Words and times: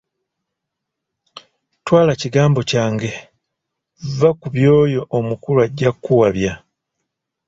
Twala 1.85 2.13
kigambo 2.21 2.59
kyange 2.69 3.11
vva 4.17 4.29
ku 4.39 4.47
by'oyo 4.53 5.01
omukulu 5.17 5.59
ajja 5.65 5.89
kuwabya. 6.03 6.53